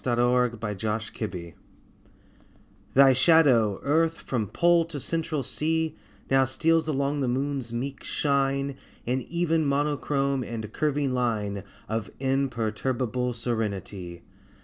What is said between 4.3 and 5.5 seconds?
Pole to Central